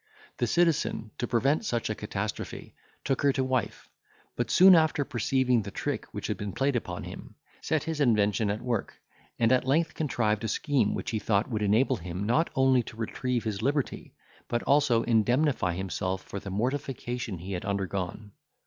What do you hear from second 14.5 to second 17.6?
also indemnify himself for the mortification he